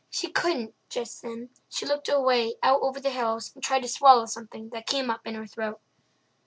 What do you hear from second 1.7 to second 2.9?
looked away out